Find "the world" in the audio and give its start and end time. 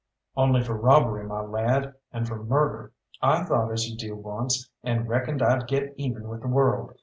6.41-6.95